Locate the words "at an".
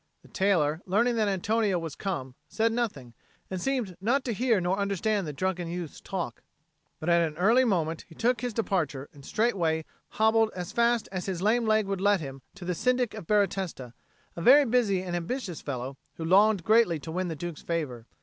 7.07-7.37